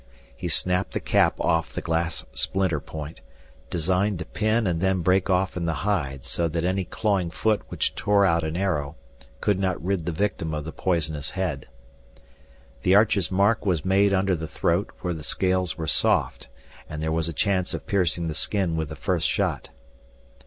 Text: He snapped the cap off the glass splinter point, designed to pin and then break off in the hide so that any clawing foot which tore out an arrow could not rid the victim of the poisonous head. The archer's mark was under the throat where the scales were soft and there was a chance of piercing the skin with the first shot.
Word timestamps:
He 0.35 0.47
snapped 0.47 0.93
the 0.93 0.99
cap 0.99 1.39
off 1.39 1.73
the 1.73 1.79
glass 1.81 2.25
splinter 2.33 2.79
point, 2.79 3.21
designed 3.69 4.17
to 4.17 4.25
pin 4.25 4.65
and 4.65 4.81
then 4.81 5.01
break 5.01 5.29
off 5.29 5.55
in 5.55 5.65
the 5.65 5.85
hide 5.85 6.23
so 6.23 6.47
that 6.47 6.65
any 6.65 6.85
clawing 6.85 7.29
foot 7.29 7.61
which 7.69 7.93
tore 7.93 8.25
out 8.25 8.43
an 8.43 8.57
arrow 8.57 8.95
could 9.41 9.59
not 9.59 9.79
rid 9.79 10.07
the 10.07 10.11
victim 10.11 10.55
of 10.55 10.63
the 10.63 10.71
poisonous 10.71 11.29
head. 11.29 11.67
The 12.81 12.95
archer's 12.95 13.29
mark 13.31 13.63
was 13.63 13.83
under 13.85 14.33
the 14.35 14.47
throat 14.47 14.89
where 15.01 15.13
the 15.13 15.21
scales 15.23 15.77
were 15.77 15.85
soft 15.85 16.47
and 16.89 16.99
there 17.03 17.11
was 17.11 17.27
a 17.29 17.31
chance 17.31 17.75
of 17.75 17.85
piercing 17.85 18.27
the 18.27 18.33
skin 18.33 18.75
with 18.75 18.89
the 18.89 18.95
first 18.95 19.27
shot. 19.27 19.69